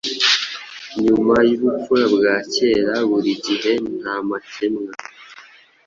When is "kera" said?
2.53-2.95